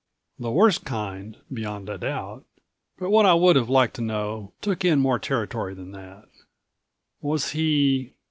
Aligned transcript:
The 0.39 0.49
worst 0.49 0.83
kind, 0.83 1.37
beyond 1.53 1.87
a 1.87 1.99
doubt. 1.99 2.43
But 2.97 3.11
what 3.11 3.27
I 3.27 3.35
would 3.35 3.55
have 3.55 3.69
liked 3.69 3.93
to 3.97 4.01
know 4.01 4.51
took 4.59 4.83
in 4.83 4.99
more 4.99 5.19
territory 5.19 5.75
than 5.75 5.91
that. 5.91 6.25
Was 7.21 7.51
he 7.51 8.15